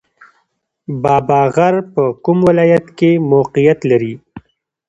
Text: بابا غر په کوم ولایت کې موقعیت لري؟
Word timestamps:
بابا 1.03 1.41
غر 1.55 1.75
په 1.93 2.03
کوم 2.23 2.37
ولایت 2.49 2.85
کې 2.97 3.11
موقعیت 3.31 3.79
لري؟ 3.91 4.13